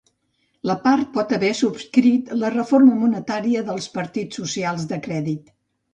La 0.69 0.75
part 0.85 1.11
pot 1.17 1.35
haver 1.37 1.51
subscrit 1.59 2.33
la 2.45 2.51
reforma 2.55 2.97
monetària 3.05 3.63
dels 3.69 3.89
partits 3.99 4.41
socials 4.45 4.89
de 4.95 5.01
crèdit. 5.07 5.55